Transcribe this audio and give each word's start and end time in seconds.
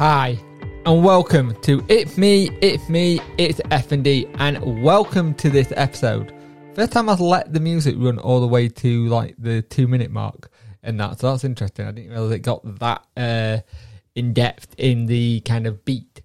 Hi, 0.00 0.38
and 0.86 1.04
welcome 1.04 1.54
to 1.60 1.84
It's 1.90 2.16
Me, 2.16 2.48
It's 2.62 2.88
Me, 2.88 3.20
It's 3.36 3.60
FND, 3.70 4.34
and 4.38 4.82
welcome 4.82 5.34
to 5.34 5.50
this 5.50 5.74
episode. 5.76 6.32
First 6.74 6.92
time 6.92 7.10
I've 7.10 7.20
let 7.20 7.52
the 7.52 7.60
music 7.60 7.96
run 7.98 8.18
all 8.18 8.40
the 8.40 8.46
way 8.46 8.70
to 8.70 9.06
like 9.08 9.34
the 9.36 9.60
two 9.60 9.86
minute 9.86 10.10
mark, 10.10 10.50
and 10.82 10.98
that 10.98 11.20
so 11.20 11.30
that's 11.30 11.44
interesting. 11.44 11.86
I 11.86 11.90
didn't 11.90 12.12
realize 12.12 12.30
it 12.30 12.38
got 12.38 12.78
that 12.78 13.06
uh, 13.14 13.58
in 14.14 14.32
depth 14.32 14.74
in 14.78 15.04
the 15.04 15.40
kind 15.40 15.66
of 15.66 15.84
beat. 15.84 16.22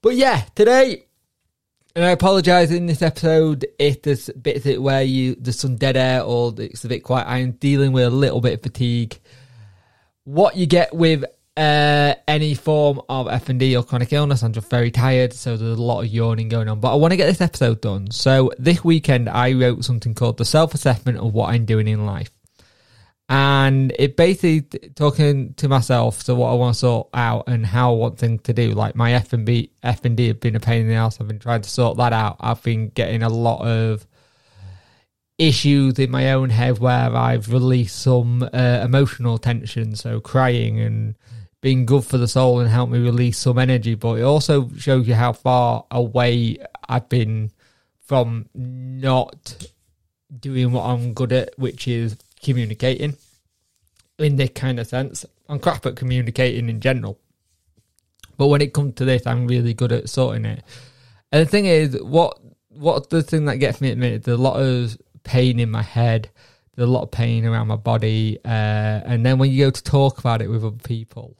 But 0.00 0.14
yeah, 0.14 0.44
today, 0.54 1.04
and 1.94 2.06
I 2.06 2.12
apologise 2.12 2.70
in 2.70 2.86
this 2.86 3.02
episode 3.02 3.66
if 3.78 4.00
there's 4.00 4.30
bits 4.30 4.64
where 4.78 5.02
you 5.02 5.34
there's 5.34 5.60
some 5.60 5.76
dead 5.76 5.98
air 5.98 6.22
or 6.22 6.54
it's 6.56 6.86
a 6.86 6.88
bit 6.88 7.00
quiet. 7.00 7.28
I'm 7.28 7.52
dealing 7.52 7.92
with 7.92 8.06
a 8.06 8.10
little 8.10 8.40
bit 8.40 8.54
of 8.54 8.62
fatigue. 8.62 9.20
What 10.24 10.56
you 10.56 10.64
get 10.64 10.94
with 10.94 11.26
uh, 11.58 12.14
any 12.28 12.54
form 12.54 13.00
of 13.08 13.26
FND 13.26 13.78
or 13.78 13.82
chronic 13.82 14.12
illness. 14.12 14.44
I'm 14.44 14.52
just 14.52 14.70
very 14.70 14.92
tired, 14.92 15.32
so 15.32 15.56
there's 15.56 15.76
a 15.76 15.82
lot 15.82 16.02
of 16.02 16.06
yawning 16.06 16.48
going 16.48 16.68
on. 16.68 16.78
But 16.78 16.92
I 16.92 16.94
want 16.94 17.10
to 17.10 17.16
get 17.16 17.26
this 17.26 17.40
episode 17.40 17.80
done. 17.80 18.12
So 18.12 18.52
this 18.58 18.84
weekend, 18.84 19.28
I 19.28 19.52
wrote 19.54 19.84
something 19.84 20.14
called 20.14 20.38
the 20.38 20.44
self 20.44 20.72
assessment 20.72 21.18
of 21.18 21.34
what 21.34 21.50
I'm 21.50 21.64
doing 21.64 21.88
in 21.88 22.06
life, 22.06 22.30
and 23.28 23.92
it 23.98 24.16
basically 24.16 24.60
talking 24.90 25.54
to 25.54 25.68
myself. 25.68 26.22
to 26.24 26.36
what 26.36 26.50
I 26.50 26.54
want 26.54 26.74
to 26.74 26.78
sort 26.78 27.08
out 27.12 27.48
and 27.48 27.66
how 27.66 27.92
I 27.92 27.96
want 27.96 28.18
things 28.18 28.42
to 28.42 28.52
do. 28.52 28.70
Like 28.70 28.94
my 28.94 29.14
F 29.14 29.32
and 29.32 29.44
B, 29.44 29.72
F 29.82 30.04
and 30.04 30.16
D 30.16 30.28
have 30.28 30.38
been 30.38 30.54
a 30.54 30.60
pain 30.60 30.82
in 30.82 30.88
the 30.88 30.94
ass. 30.94 31.20
I've 31.20 31.26
been 31.26 31.40
trying 31.40 31.62
to 31.62 31.70
sort 31.70 31.96
that 31.96 32.12
out. 32.12 32.36
I've 32.38 32.62
been 32.62 32.90
getting 32.90 33.24
a 33.24 33.28
lot 33.28 33.66
of 33.66 34.06
issues 35.38 35.98
in 35.98 36.10
my 36.12 36.32
own 36.32 36.50
head 36.50 36.78
where 36.78 37.14
I've 37.16 37.52
released 37.52 38.00
some 38.00 38.44
uh, 38.44 38.80
emotional 38.84 39.38
tension, 39.38 39.96
so 39.96 40.20
crying 40.20 40.78
and 40.78 41.16
being 41.60 41.86
good 41.86 42.04
for 42.04 42.18
the 42.18 42.28
soul 42.28 42.60
and 42.60 42.70
help 42.70 42.90
me 42.90 42.98
release 42.98 43.38
some 43.38 43.58
energy. 43.58 43.94
But 43.94 44.20
it 44.20 44.22
also 44.22 44.70
shows 44.78 45.08
you 45.08 45.14
how 45.14 45.32
far 45.32 45.84
away 45.90 46.58
I've 46.88 47.08
been 47.08 47.50
from 48.00 48.48
not 48.54 49.68
doing 50.38 50.72
what 50.72 50.84
I'm 50.84 51.14
good 51.14 51.32
at, 51.32 51.58
which 51.58 51.88
is 51.88 52.16
communicating 52.42 53.16
in 54.18 54.36
this 54.36 54.50
kind 54.54 54.78
of 54.80 54.86
sense. 54.86 55.24
I'm 55.48 55.58
crap 55.58 55.86
at 55.86 55.96
communicating 55.96 56.68
in 56.68 56.80
general. 56.80 57.18
But 58.36 58.48
when 58.48 58.60
it 58.60 58.72
comes 58.72 58.94
to 58.96 59.04
this, 59.04 59.26
I'm 59.26 59.46
really 59.46 59.74
good 59.74 59.92
at 59.92 60.08
sorting 60.08 60.44
it. 60.44 60.62
And 61.32 61.46
the 61.46 61.50
thing 61.50 61.66
is, 61.66 62.00
what 62.00 62.38
what's 62.68 63.08
the 63.08 63.22
thing 63.22 63.46
that 63.46 63.56
gets 63.56 63.80
me 63.80 63.94
minute? 63.94 64.24
There's 64.24 64.38
a 64.38 64.42
lot 64.42 64.60
of 64.60 64.96
pain 65.24 65.58
in 65.58 65.70
my 65.70 65.82
head. 65.82 66.30
There's 66.74 66.88
a 66.88 66.92
lot 66.92 67.02
of 67.02 67.10
pain 67.10 67.44
around 67.44 67.66
my 67.66 67.76
body. 67.76 68.38
Uh, 68.44 68.48
and 69.04 69.26
then 69.26 69.38
when 69.38 69.50
you 69.50 69.64
go 69.64 69.70
to 69.70 69.82
talk 69.82 70.18
about 70.18 70.40
it 70.40 70.48
with 70.48 70.64
other 70.64 70.76
people, 70.76 71.36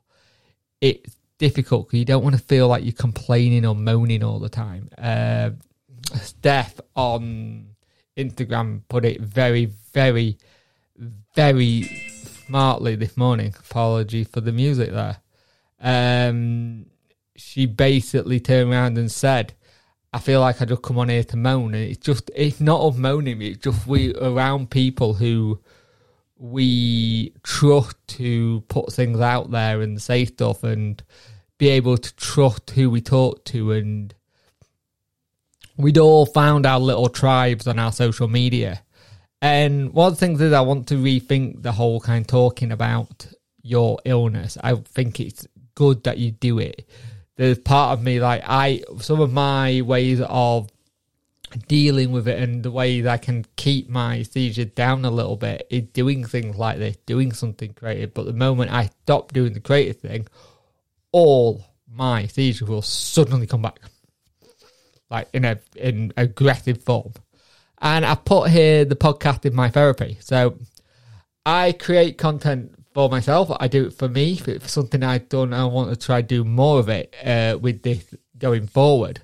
it's 0.80 1.16
difficult 1.38 1.86
because 1.86 1.98
you 1.98 2.04
don't 2.04 2.22
want 2.22 2.36
to 2.36 2.42
feel 2.42 2.68
like 2.68 2.84
you're 2.84 2.92
complaining 2.92 3.64
or 3.64 3.74
moaning 3.74 4.22
all 4.22 4.38
the 4.38 4.48
time. 4.48 4.88
Uh, 4.98 5.50
Steph 6.20 6.80
on 6.94 7.68
Instagram 8.16 8.82
put 8.88 9.04
it 9.04 9.20
very, 9.20 9.66
very, 9.92 10.38
very 11.34 11.82
smartly 11.82 12.96
this 12.96 13.16
morning. 13.16 13.54
Apology 13.58 14.24
for 14.24 14.40
the 14.40 14.52
music 14.52 14.90
there. 14.90 15.18
Um, 15.80 16.86
she 17.36 17.66
basically 17.66 18.40
turned 18.40 18.70
around 18.70 18.98
and 18.98 19.10
said, 19.10 19.54
I 20.12 20.18
feel 20.18 20.40
like 20.40 20.60
I 20.62 20.64
just 20.64 20.82
come 20.82 20.98
on 20.98 21.10
here 21.10 21.24
to 21.24 21.36
moan, 21.36 21.74
and 21.74 21.84
it's 21.84 21.98
just 21.98 22.30
it's 22.34 22.60
not 22.60 22.80
of 22.80 22.98
moaning. 22.98 23.42
It's 23.42 23.58
just 23.58 23.86
we 23.86 24.14
around 24.14 24.70
people 24.70 25.14
who 25.14 25.60
we 26.38 27.32
trust 27.42 27.96
to 28.06 28.62
put 28.68 28.92
things 28.92 29.20
out 29.20 29.50
there 29.50 29.82
and 29.82 30.00
say 30.00 30.24
stuff 30.24 30.62
and 30.62 31.02
be 31.58 31.68
able 31.68 31.98
to 31.98 32.14
trust 32.14 32.70
who 32.70 32.88
we 32.88 33.00
talk 33.00 33.44
to. 33.46 33.72
And 33.72 34.14
we'd 35.76 35.98
all 35.98 36.26
found 36.26 36.64
our 36.64 36.78
little 36.78 37.08
tribes 37.08 37.66
on 37.66 37.78
our 37.78 37.92
social 37.92 38.28
media. 38.28 38.82
And 39.42 39.92
one 39.92 40.08
of 40.08 40.14
the 40.14 40.20
things 40.20 40.40
is 40.40 40.52
i 40.52 40.60
want 40.60 40.88
to 40.88 40.94
rethink 40.94 41.62
the 41.62 41.72
whole 41.72 42.00
kind 42.00 42.22
of 42.22 42.26
talking 42.26 42.72
about 42.72 43.26
your 43.62 43.98
illness. 44.04 44.56
I 44.62 44.74
think 44.74 45.20
it's 45.20 45.46
good 45.74 46.04
that 46.04 46.18
you 46.18 46.32
do 46.32 46.58
it. 46.58 46.88
There's 47.36 47.58
part 47.58 47.96
of 47.96 48.02
me 48.02 48.20
like 48.20 48.42
i 48.46 48.82
some 49.00 49.20
of 49.20 49.32
my 49.32 49.80
ways 49.82 50.20
of 50.20 50.70
dealing 51.66 52.12
with 52.12 52.28
it 52.28 52.40
and 52.40 52.62
the 52.62 52.70
ways 52.70 53.06
I 53.06 53.16
can 53.16 53.44
keep 53.56 53.88
my 53.88 54.22
seizure 54.22 54.64
down 54.64 55.04
a 55.04 55.10
little 55.10 55.36
bit 55.36 55.66
is 55.70 55.82
doing 55.92 56.24
things 56.24 56.56
like 56.56 56.78
this, 56.78 56.96
doing 57.06 57.32
something 57.32 57.72
creative. 57.72 58.14
But 58.14 58.26
the 58.26 58.32
moment 58.32 58.72
I 58.72 58.90
stop 59.02 59.32
doing 59.32 59.52
the 59.52 59.60
creative 59.60 60.00
thing, 60.00 60.26
all 61.12 61.64
my 61.90 62.26
seizure 62.26 62.66
will 62.66 62.82
suddenly 62.82 63.46
come 63.46 63.62
back, 63.62 63.80
like 65.10 65.28
in 65.32 65.44
a 65.44 65.58
in 65.76 66.12
aggressive 66.16 66.82
form. 66.82 67.12
And 67.80 68.04
I 68.04 68.14
put 68.14 68.50
here 68.50 68.84
the 68.84 68.96
podcast 68.96 69.44
in 69.44 69.54
my 69.54 69.70
therapy. 69.70 70.18
So 70.20 70.58
I 71.46 71.72
create 71.72 72.18
content 72.18 72.74
for 72.92 73.08
myself. 73.08 73.50
I 73.60 73.68
do 73.68 73.86
it 73.86 73.94
for 73.94 74.08
me. 74.08 74.36
For 74.36 74.50
it's 74.50 74.72
something 74.72 75.02
I've 75.02 75.28
done, 75.28 75.54
I 75.54 75.64
want 75.64 75.90
to 75.90 75.96
try 75.96 76.20
do 76.20 76.44
more 76.44 76.80
of 76.80 76.88
it 76.88 77.14
uh, 77.24 77.56
with 77.58 77.82
this 77.82 78.04
going 78.36 78.66
forward. 78.66 79.20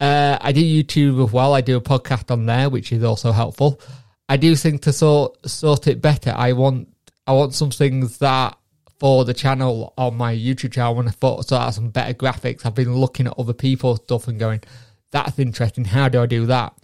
Uh, 0.00 0.38
I 0.40 0.52
do 0.52 0.62
YouTube 0.62 1.24
as 1.24 1.32
well. 1.32 1.52
I 1.52 1.60
do 1.60 1.76
a 1.76 1.80
podcast 1.80 2.30
on 2.30 2.46
there, 2.46 2.70
which 2.70 2.90
is 2.90 3.04
also 3.04 3.32
helpful. 3.32 3.80
I 4.28 4.36
do 4.36 4.56
think 4.56 4.82
to 4.82 4.92
sort 4.92 5.48
sort 5.48 5.86
it 5.86 6.00
better. 6.00 6.32
I 6.34 6.52
want 6.52 6.88
I 7.26 7.32
want 7.32 7.54
some 7.54 7.70
things 7.70 8.18
that 8.18 8.56
for 9.00 9.24
the 9.24 9.34
channel 9.34 9.94
on 9.96 10.14
my 10.16 10.34
YouTube 10.34 10.72
channel. 10.72 10.92
I 10.92 10.94
want 10.94 11.08
to 11.08 11.14
sort 11.18 11.52
out 11.52 11.74
some 11.74 11.88
better 11.88 12.14
graphics. 12.14 12.64
I've 12.64 12.74
been 12.74 12.94
looking 12.94 13.26
at 13.26 13.38
other 13.38 13.54
people's 13.54 14.02
stuff 14.02 14.28
and 14.28 14.38
going, 14.38 14.60
that's 15.10 15.38
interesting. 15.38 15.86
How 15.86 16.08
do 16.08 16.20
I 16.22 16.26
do 16.26 16.46
that? 16.46 16.74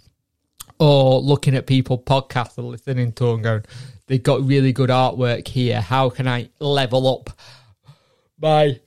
Or 0.78 1.21
looking 1.21 1.54
at 1.54 1.66
people 1.66 1.98
podcasts 1.98 2.56
and 2.56 2.69
listening 2.69 3.12
to 3.12 3.33
and 3.33 3.43
going, 3.43 3.65
they've 4.06 4.22
got 4.22 4.43
really 4.43 4.72
good 4.72 4.88
artwork 4.91 5.47
here. 5.47 5.81
How 5.81 6.09
can 6.09 6.27
I 6.27 6.48
level 6.59 7.06
up 7.06 7.38
my 8.41 8.81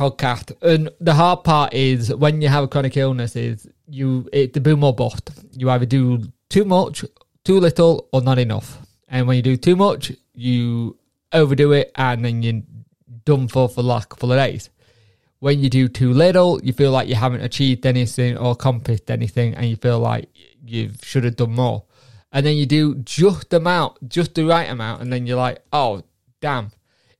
podcast. 0.00 0.52
And 0.62 0.88
the 0.98 1.12
hard 1.12 1.44
part 1.44 1.74
is 1.74 2.14
when 2.14 2.40
you 2.40 2.48
have 2.48 2.64
a 2.64 2.68
chronic 2.68 2.96
illness 2.96 3.36
is 3.36 3.68
you 3.86 4.28
it 4.32 4.54
the 4.54 4.60
boom 4.60 4.82
or 4.82 4.94
bust. 4.94 5.30
You 5.52 5.68
either 5.70 5.84
do 5.84 6.22
too 6.48 6.64
much, 6.64 7.04
too 7.44 7.60
little, 7.60 8.08
or 8.12 8.22
not 8.22 8.38
enough. 8.38 8.78
And 9.08 9.26
when 9.26 9.36
you 9.36 9.42
do 9.42 9.56
too 9.56 9.76
much, 9.76 10.12
you 10.32 10.96
overdo 11.32 11.72
it 11.72 11.92
and 11.96 12.24
then 12.24 12.42
you're 12.42 12.62
done 13.24 13.46
for 13.46 13.68
for 13.68 13.82
like 13.82 14.04
a 14.04 14.06
couple 14.06 14.32
of 14.32 14.38
days. 14.38 14.70
When 15.40 15.60
you 15.60 15.68
do 15.68 15.88
too 15.88 16.12
little, 16.12 16.60
you 16.62 16.72
feel 16.72 16.92
like 16.92 17.08
you 17.08 17.14
haven't 17.14 17.42
achieved 17.42 17.84
anything 17.86 18.36
or 18.38 18.52
accomplished 18.52 19.10
anything 19.10 19.54
and 19.54 19.66
you 19.66 19.76
feel 19.76 19.98
like 19.98 20.28
you 20.64 20.92
should 21.02 21.24
have 21.24 21.36
done 21.36 21.54
more. 21.54 21.84
And 22.32 22.46
then 22.46 22.56
you 22.56 22.66
do 22.66 22.94
just 22.96 23.50
the 23.50 23.56
amount, 23.56 24.08
just 24.08 24.34
the 24.34 24.44
right 24.44 24.70
amount, 24.70 25.02
and 25.02 25.12
then 25.12 25.26
you're 25.26 25.36
like, 25.36 25.62
oh 25.72 26.02
damn. 26.40 26.70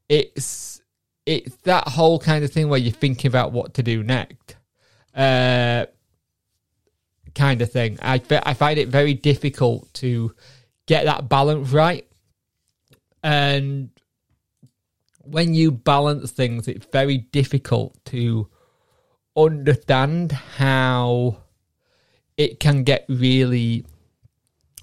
It's 0.08 0.79
it's 1.26 1.54
that 1.62 1.88
whole 1.88 2.18
kind 2.18 2.44
of 2.44 2.52
thing 2.52 2.68
where 2.68 2.78
you're 2.78 2.92
thinking 2.92 3.28
about 3.28 3.52
what 3.52 3.74
to 3.74 3.82
do 3.82 4.02
next. 4.02 4.56
Uh, 5.14 5.86
kind 7.34 7.62
of 7.62 7.70
thing. 7.70 7.98
I 8.02 8.20
I 8.30 8.54
find 8.54 8.78
it 8.78 8.88
very 8.88 9.14
difficult 9.14 9.92
to 9.94 10.34
get 10.86 11.04
that 11.04 11.28
balance 11.28 11.70
right, 11.70 12.06
and 13.22 13.90
when 15.22 15.54
you 15.54 15.70
balance 15.70 16.30
things, 16.32 16.66
it's 16.66 16.86
very 16.86 17.18
difficult 17.18 18.04
to 18.06 18.48
understand 19.36 20.32
how 20.32 21.38
it 22.36 22.58
can 22.58 22.82
get 22.82 23.04
really 23.08 23.84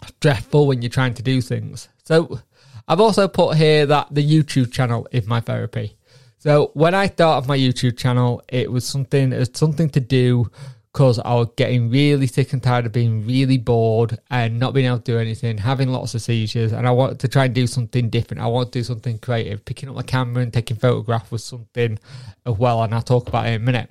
stressful 0.06 0.68
when 0.68 0.82
you're 0.82 0.90
trying 0.90 1.16
to 1.16 1.24
do 1.24 1.42
things. 1.42 1.90
So 2.04 2.40
I've 2.88 3.02
also 3.02 3.28
put 3.28 3.58
here 3.58 3.86
that 3.88 4.08
the 4.12 4.26
YouTube 4.26 4.72
channel 4.72 5.08
is 5.12 5.28
my 5.28 5.42
therapy. 5.42 5.97
So 6.48 6.72
when 6.76 6.96
I 6.96 7.08
started 7.08 7.46
my 7.46 7.58
YouTube 7.58 7.98
channel, 7.98 8.42
it 8.48 8.72
was 8.72 8.88
something 8.88 9.34
it 9.34 9.38
was 9.38 9.52
something 9.54 9.90
to 9.90 10.00
do 10.00 10.50
because 10.94 11.20
I 11.20 11.34
was 11.34 11.50
getting 11.58 11.90
really 11.90 12.26
sick 12.26 12.54
and 12.54 12.64
tired 12.64 12.86
of 12.86 12.94
being 12.94 13.28
really 13.28 13.58
bored 13.58 14.18
and 14.30 14.58
not 14.58 14.74
being 14.74 14.86
able 14.86 15.00
to 15.00 15.04
do 15.04 15.18
anything, 15.18 15.58
having 15.58 15.90
lots 15.90 16.16
of 16.16 16.22
seizures, 16.22 16.72
and 16.72 16.88
I 16.88 16.92
wanted 16.92 17.20
to 17.20 17.28
try 17.28 17.44
and 17.44 17.54
do 17.54 17.68
something 17.68 18.10
different. 18.10 18.42
I 18.42 18.48
want 18.48 18.72
to 18.72 18.80
do 18.80 18.84
something 18.86 19.20
creative. 19.20 19.66
Picking 19.66 19.90
up 19.90 19.96
my 19.96 20.04
camera 20.04 20.42
and 20.42 20.54
taking 20.54 20.78
photographs 20.78 21.32
was 21.32 21.44
something 21.44 22.00
as 22.46 22.58
well, 22.58 22.82
and 22.82 22.96
I'll 22.96 23.02
talk 23.02 23.28
about 23.28 23.48
it 23.48 23.50
in 23.50 23.62
a 23.64 23.66
minute. 23.66 23.90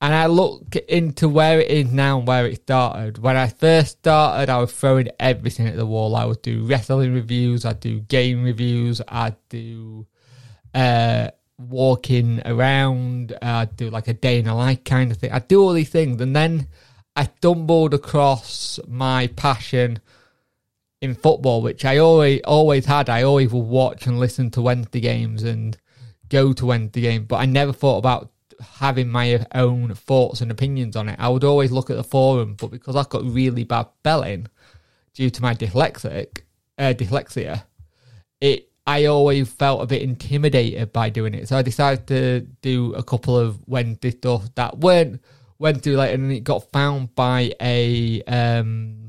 And 0.00 0.12
I 0.12 0.26
look 0.26 0.74
into 0.74 1.28
where 1.28 1.60
it 1.60 1.70
is 1.70 1.92
now 1.92 2.18
and 2.18 2.26
where 2.26 2.48
it 2.48 2.62
started. 2.62 3.18
When 3.18 3.36
I 3.36 3.46
first 3.46 3.98
started, 3.98 4.50
I 4.50 4.58
was 4.58 4.72
throwing 4.72 5.10
everything 5.20 5.68
at 5.68 5.76
the 5.76 5.86
wall. 5.86 6.16
I 6.16 6.24
would 6.24 6.42
do 6.42 6.66
wrestling 6.66 7.14
reviews, 7.14 7.64
I'd 7.64 7.78
do 7.78 8.00
game 8.00 8.42
reviews, 8.42 9.00
I'd 9.06 9.36
do 9.50 10.04
uh, 10.74 11.28
walking 11.58 12.42
around. 12.44 13.32
Uh, 13.32 13.36
I'd 13.42 13.76
do 13.76 13.90
like 13.90 14.08
a 14.08 14.14
day 14.14 14.38
in 14.38 14.46
a 14.46 14.56
life 14.56 14.84
kind 14.84 15.10
of 15.10 15.18
thing. 15.18 15.32
I'd 15.32 15.48
do 15.48 15.62
all 15.62 15.72
these 15.72 15.90
things, 15.90 16.20
and 16.20 16.34
then 16.34 16.68
I 17.14 17.24
stumbled 17.24 17.94
across 17.94 18.78
my 18.86 19.28
passion 19.28 20.00
in 21.00 21.14
football, 21.14 21.62
which 21.62 21.84
I 21.84 21.98
always 21.98 22.40
always 22.44 22.86
had. 22.86 23.08
I 23.08 23.22
always 23.22 23.52
would 23.52 23.66
watch 23.66 24.06
and 24.06 24.18
listen 24.18 24.50
to 24.52 24.62
Wednesday 24.62 25.00
games 25.00 25.42
and 25.42 25.76
go 26.28 26.52
to 26.52 26.66
Wednesday 26.66 27.02
games, 27.02 27.26
but 27.28 27.36
I 27.36 27.46
never 27.46 27.72
thought 27.72 27.98
about 27.98 28.30
having 28.60 29.08
my 29.08 29.44
own 29.54 29.94
thoughts 29.94 30.40
and 30.40 30.50
opinions 30.50 30.96
on 30.96 31.08
it. 31.08 31.16
I 31.18 31.28
would 31.28 31.44
always 31.44 31.72
look 31.72 31.90
at 31.90 31.96
the 31.96 32.04
forum, 32.04 32.54
but 32.54 32.70
because 32.70 32.96
I've 32.96 33.08
got 33.08 33.24
really 33.24 33.64
bad 33.64 33.86
spelling 34.00 34.48
due 35.14 35.30
to 35.30 35.42
my 35.42 35.54
dyslexic 35.54 36.40
uh, 36.78 36.94
dyslexia, 36.94 37.64
it 38.40 38.70
I 38.86 39.06
always 39.06 39.50
felt 39.50 39.82
a 39.82 39.86
bit 39.86 40.02
intimidated 40.02 40.92
by 40.92 41.10
doing 41.10 41.34
it. 41.34 41.48
So 41.48 41.56
I 41.56 41.62
decided 41.62 42.06
to 42.06 42.40
do 42.62 42.94
a 42.94 43.02
couple 43.02 43.36
of 43.36 43.58
Wednesday 43.66 44.12
stuff 44.12 44.54
that 44.54 44.78
weren't 44.78 45.20
went 45.58 45.82
through 45.82 45.96
later, 45.96 46.14
and 46.14 46.32
it 46.32 46.44
got 46.44 46.70
found 46.70 47.14
by 47.14 47.52
a 47.60 48.22
um, 48.22 49.08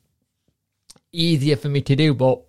easier 1.12 1.56
for 1.56 1.70
me 1.70 1.82
to 1.82 1.96
do, 1.96 2.14
but 2.14 2.42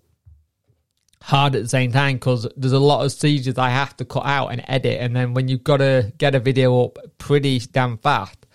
hard 1.22 1.56
at 1.56 1.62
the 1.62 1.68
same 1.68 1.90
time 1.90 2.16
because 2.16 2.46
there's 2.56 2.72
a 2.72 2.78
lot 2.78 3.04
of 3.04 3.12
seizures 3.12 3.58
I 3.58 3.70
have 3.70 3.96
to 3.96 4.04
cut 4.04 4.26
out 4.26 4.48
and 4.48 4.62
edit. 4.68 5.00
And 5.00 5.16
then 5.16 5.34
when 5.34 5.48
you've 5.48 5.64
got 5.64 5.78
to 5.78 6.12
get 6.18 6.34
a 6.34 6.40
video 6.40 6.84
up 6.84 6.98
pretty 7.18 7.58
damn 7.58 7.98
fast, 7.98 8.46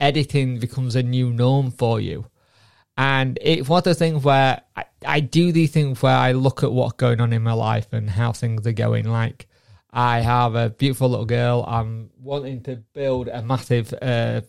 editing 0.00 0.58
becomes 0.58 0.96
a 0.96 1.02
new 1.02 1.30
norm 1.30 1.70
for 1.70 2.00
you. 2.00 2.26
And 2.96 3.38
it's 3.42 3.68
one 3.68 3.78
of 3.78 3.84
those 3.84 3.98
things 3.98 4.22
where 4.22 4.62
I, 4.76 4.84
I 5.04 5.20
do 5.20 5.50
these 5.50 5.72
things 5.72 6.00
where 6.00 6.16
I 6.16 6.32
look 6.32 6.62
at 6.62 6.72
what's 6.72 6.94
going 6.94 7.20
on 7.20 7.32
in 7.32 7.42
my 7.42 7.52
life 7.52 7.92
and 7.92 8.08
how 8.08 8.32
things 8.32 8.66
are 8.68 8.72
going. 8.72 9.04
Like, 9.10 9.48
I 9.96 10.20
have 10.20 10.56
a 10.56 10.70
beautiful 10.70 11.08
little 11.08 11.24
girl. 11.24 11.64
I'm 11.68 12.10
wanting 12.18 12.64
to 12.64 12.76
build 12.94 13.28
a 13.28 13.42
massive 13.42 13.94
uh, 14.02 14.40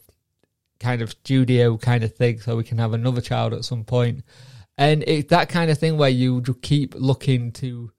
kind 0.79 1.03
of 1.03 1.11
studio 1.11 1.77
kind 1.77 2.03
of 2.03 2.15
thing 2.15 2.39
so 2.39 2.55
we 2.57 2.63
can 2.63 2.79
have 2.79 2.93
another 2.93 3.21
child 3.21 3.53
at 3.53 3.63
some 3.63 3.83
point. 3.83 4.23
And 4.75 5.03
it's 5.05 5.29
that 5.29 5.49
kind 5.49 5.69
of 5.69 5.77
thing 5.77 5.97
where 5.97 6.09
you 6.09 6.41
just 6.41 6.63
keep 6.63 6.95
looking 6.95 7.51
to 7.53 7.91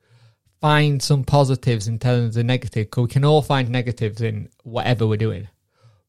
find 0.60 1.00
some 1.00 1.22
positives 1.22 1.86
in 1.86 2.00
terms 2.00 2.30
of 2.30 2.34
the 2.34 2.42
negative 2.44 2.86
because 2.86 3.02
we 3.02 3.08
can 3.08 3.24
all 3.24 3.42
find 3.42 3.68
negatives 3.68 4.20
in 4.20 4.48
whatever 4.64 5.06
we're 5.06 5.16
doing. 5.16 5.46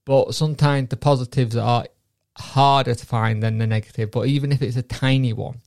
But 0.06 0.34
sometimes 0.34 0.90
the 0.90 0.98
positives 0.98 1.56
are 1.56 1.86
harder 2.36 2.96
to 2.96 3.06
find 3.06 3.44
than 3.44 3.60
the 3.60 3.68
negative. 3.68 4.10
But 4.10 4.26
even 4.26 4.52
if 4.52 4.64
it's 4.64 4.76
a 4.76 4.82
tiny 4.82 5.34
one, 5.34 5.62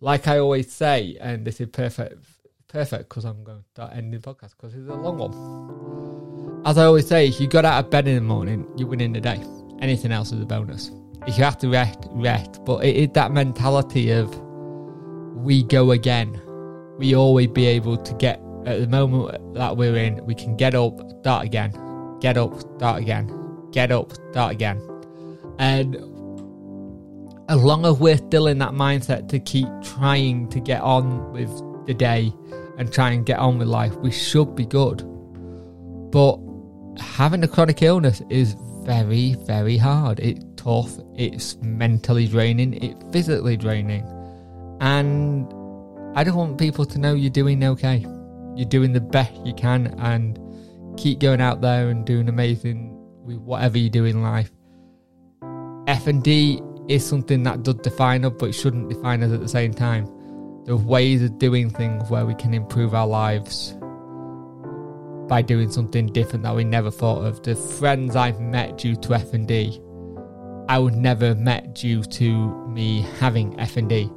like 0.00 0.26
I 0.26 0.38
always 0.38 0.72
say, 0.72 1.16
and 1.20 1.46
this 1.46 1.60
is 1.60 1.68
perfect, 1.68 2.24
perfect 2.74 3.08
because 3.08 3.24
I'm 3.24 3.44
going 3.44 3.58
to 3.58 3.64
start 3.70 3.92
ending 3.94 4.20
the 4.20 4.34
podcast 4.34 4.50
because 4.56 4.74
it's 4.74 4.90
a 4.90 4.94
long 4.94 5.16
one. 5.16 6.62
As 6.66 6.76
I 6.76 6.84
always 6.84 7.06
say, 7.06 7.28
if 7.28 7.40
you 7.40 7.46
got 7.46 7.64
out 7.64 7.84
of 7.84 7.90
bed 7.90 8.08
in 8.08 8.16
the 8.16 8.20
morning, 8.20 8.66
you 8.76 8.86
win 8.88 9.00
in 9.00 9.12
the 9.12 9.20
day 9.20 9.40
anything 9.80 10.10
else 10.10 10.32
is 10.32 10.40
a 10.40 10.46
bonus. 10.46 10.90
If 11.26 11.38
you 11.38 11.44
have 11.44 11.56
to 11.58 11.68
rest, 11.68 11.98
rest. 12.10 12.64
But 12.64 12.84
it 12.84 12.96
is 12.96 13.08
that 13.14 13.30
mentality 13.32 14.10
of 14.10 14.36
we 15.36 15.62
go 15.62 15.92
again. 15.92 16.40
We 16.98 17.14
always 17.14 17.48
be 17.48 17.66
able 17.66 17.96
to 17.96 18.14
get 18.14 18.40
at 18.66 18.80
the 18.80 18.88
moment 18.88 19.54
that 19.54 19.76
we're 19.76 19.96
in, 19.96 20.24
we 20.24 20.34
can 20.34 20.56
get 20.56 20.74
up, 20.74 20.98
start 21.20 21.44
again, 21.44 21.72
get 22.20 22.36
up, 22.36 22.58
start 22.76 23.00
again, 23.00 23.30
get 23.70 23.92
up, 23.92 24.12
start 24.30 24.52
again. 24.52 24.80
And 25.58 25.96
as 27.48 27.62
long 27.62 27.84
as 27.84 27.98
we're 27.98 28.16
still 28.16 28.46
in 28.46 28.58
that 28.58 28.72
mindset 28.72 29.28
to 29.28 29.38
keep 29.38 29.68
trying 29.82 30.48
to 30.48 30.60
get 30.60 30.80
on 30.80 31.30
with 31.32 31.50
the 31.86 31.92
day 31.92 32.32
and 32.78 32.92
try 32.92 33.10
and 33.10 33.24
get 33.24 33.38
on 33.38 33.58
with 33.58 33.68
life, 33.68 33.94
we 33.96 34.10
should 34.10 34.54
be 34.54 34.66
good. 34.66 35.02
But 36.10 36.38
having 36.98 37.42
a 37.42 37.48
chronic 37.48 37.82
illness 37.82 38.22
is 38.30 38.56
very, 38.82 39.34
very 39.46 39.76
hard. 39.76 40.20
It's 40.20 40.44
tough, 40.56 40.92
it's 41.16 41.56
mentally 41.56 42.26
draining, 42.26 42.74
it's 42.74 43.02
physically 43.12 43.56
draining. 43.56 44.06
And 44.80 45.52
I 46.16 46.24
just 46.24 46.36
want 46.36 46.58
people 46.58 46.84
to 46.86 46.98
know 46.98 47.14
you're 47.14 47.30
doing 47.30 47.64
okay. 47.64 48.06
You're 48.54 48.68
doing 48.68 48.92
the 48.92 49.00
best 49.00 49.34
you 49.44 49.54
can 49.54 49.88
and 49.98 50.38
keep 50.96 51.18
going 51.18 51.40
out 51.40 51.60
there 51.60 51.88
and 51.88 52.06
doing 52.06 52.28
amazing 52.28 52.96
with 53.24 53.38
whatever 53.38 53.78
you 53.78 53.90
do 53.90 54.04
in 54.04 54.22
life. 54.22 54.52
FND 55.88 56.90
is 56.90 57.04
something 57.04 57.42
that 57.42 57.62
does 57.62 57.76
define 57.76 58.24
us, 58.24 58.32
but 58.38 58.50
it 58.50 58.52
shouldn't 58.52 58.88
define 58.88 59.22
us 59.22 59.32
at 59.32 59.40
the 59.40 59.48
same 59.48 59.74
time. 59.74 60.06
Are 60.66 60.76
ways 60.76 61.22
of 61.22 61.38
doing 61.38 61.68
things 61.68 62.08
where 62.08 62.24
we 62.24 62.34
can 62.34 62.54
improve 62.54 62.94
our 62.94 63.06
lives 63.06 63.76
by 65.28 65.42
doing 65.42 65.70
something 65.70 66.06
different 66.06 66.42
that 66.44 66.54
we 66.54 66.64
never 66.64 66.90
thought 66.90 67.24
of. 67.24 67.42
The 67.42 67.54
friends 67.54 68.16
I've 68.16 68.40
met 68.40 68.78
due 68.78 68.96
to 68.96 69.08
FND, 69.10 69.80
I 70.68 70.78
would 70.78 70.94
never 70.94 71.26
have 71.26 71.38
met 71.38 71.74
due 71.74 72.02
to 72.02 72.66
me 72.68 73.02
having 73.18 73.54
FND. 73.56 74.10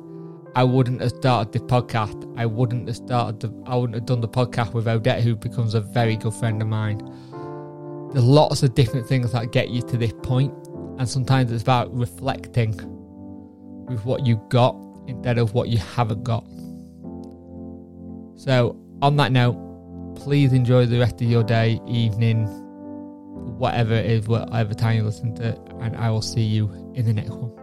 I 0.55 0.63
wouldn't 0.63 1.01
have 1.01 1.11
started 1.11 1.51
the 1.51 1.59
podcast. 1.59 2.33
I 2.37 2.45
wouldn't 2.45 2.87
have 2.87 2.95
started 2.95 3.41
the. 3.41 3.63
I 3.69 3.75
wouldn't 3.75 3.95
have 3.95 4.05
done 4.05 4.21
the 4.21 4.29
podcast 4.29 4.73
with 4.73 4.87
Odette, 4.87 5.21
who 5.21 5.35
becomes 5.35 5.73
a 5.73 5.81
very 5.81 6.15
good 6.15 6.33
friend 6.33 6.61
of 6.61 6.67
mine. 6.67 6.99
There's 8.13 8.23
lots 8.23 8.63
of 8.63 8.73
different 8.73 9.05
things 9.05 9.33
that 9.33 9.51
get 9.51 9.69
you 9.69 9.81
to 9.81 9.97
this 9.97 10.13
point, 10.23 10.53
and 10.97 11.07
sometimes 11.07 11.51
it's 11.51 11.61
about 11.61 11.93
reflecting 11.93 12.71
with 13.87 14.05
what 14.05 14.25
you 14.25 14.41
got 14.49 14.75
instead 15.07 15.37
of 15.37 15.53
what 15.53 15.69
you 15.69 15.77
haven't 15.77 16.23
got. 16.23 16.45
So, 18.39 18.79
on 19.01 19.15
that 19.17 19.31
note, 19.31 19.55
please 20.15 20.53
enjoy 20.53 20.85
the 20.85 20.99
rest 20.99 21.21
of 21.21 21.29
your 21.29 21.43
day, 21.43 21.79
evening, 21.87 22.45
whatever 23.57 23.93
it 23.93 24.05
is, 24.05 24.27
whatever 24.27 24.73
time 24.73 24.97
you 24.97 25.03
listen 25.03 25.33
to 25.35 25.57
and 25.79 25.95
I 25.95 26.09
will 26.09 26.21
see 26.21 26.41
you 26.41 26.71
in 26.95 27.05
the 27.05 27.13
next 27.13 27.31
one. 27.31 27.56